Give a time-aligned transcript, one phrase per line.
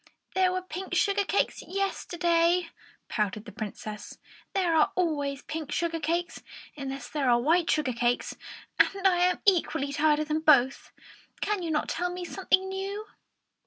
[0.33, 2.69] "There were pink sugar cakes yesterday,"
[3.07, 4.17] pouted the Princess.
[4.55, 6.41] "There are always pink sugar cakes
[6.75, 8.35] unless there are white sugar cakes,
[8.79, 10.91] and I am equally tired of them both.
[11.39, 13.05] Can you not tell me something new?"